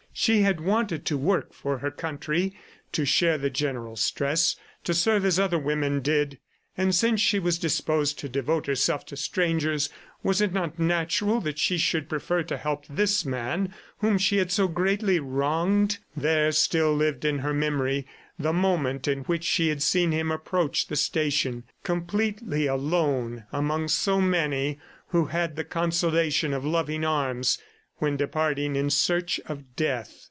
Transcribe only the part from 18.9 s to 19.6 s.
in which